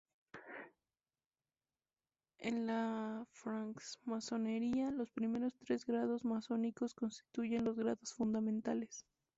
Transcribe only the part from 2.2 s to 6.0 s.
En la francmasonería, los primeros tres